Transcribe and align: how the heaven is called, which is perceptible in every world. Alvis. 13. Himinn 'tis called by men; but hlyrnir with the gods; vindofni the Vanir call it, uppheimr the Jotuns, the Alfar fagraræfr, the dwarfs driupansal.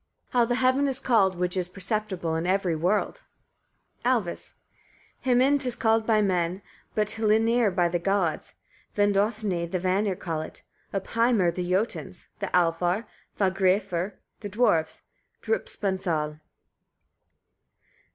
how 0.31 0.43
the 0.43 0.55
heaven 0.55 0.87
is 0.87 0.99
called, 0.99 1.35
which 1.37 1.55
is 1.55 1.69
perceptible 1.69 2.33
in 2.35 2.47
every 2.47 2.75
world. 2.75 3.21
Alvis. 4.03 4.53
13. 5.25 5.37
Himinn 5.39 5.59
'tis 5.59 5.75
called 5.75 6.07
by 6.07 6.23
men; 6.23 6.63
but 6.95 7.17
hlyrnir 7.19 7.69
with 7.69 7.91
the 7.91 7.99
gods; 7.99 8.55
vindofni 8.97 9.69
the 9.69 9.77
Vanir 9.77 10.15
call 10.15 10.41
it, 10.41 10.63
uppheimr 10.91 11.53
the 11.53 11.69
Jotuns, 11.69 12.25
the 12.39 12.47
Alfar 12.47 13.05
fagraræfr, 13.39 14.13
the 14.39 14.49
dwarfs 14.49 15.03
driupansal. 15.43 16.39